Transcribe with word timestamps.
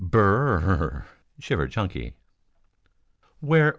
"Br 0.03 0.17
r 0.17 0.61
r 0.61 0.63
r!" 0.79 1.05
shivered 1.37 1.69
Chunky. 1.69 2.15